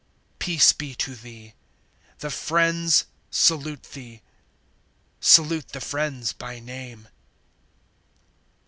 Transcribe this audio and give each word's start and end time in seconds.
Peace 0.39 0.73
be 0.73 0.95
to 0.95 1.13
thee. 1.13 1.53
The 2.17 2.31
friends 2.31 3.05
salute 3.29 3.83
thee. 3.93 4.23
Salute 5.19 5.67
the 5.67 5.79
friends, 5.79 6.33
by 6.33 6.59
name. 6.59 7.07